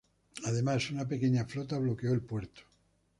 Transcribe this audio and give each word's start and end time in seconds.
Además, 0.45 0.89
una 0.89 1.07
pequeña 1.07 1.45
flota 1.45 1.77
bloqueó 1.77 2.11
el 2.11 2.21
puerto. 2.23 2.61